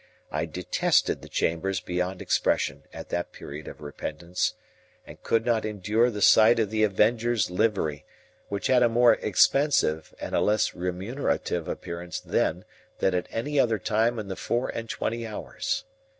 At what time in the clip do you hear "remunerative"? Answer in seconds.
10.73-11.67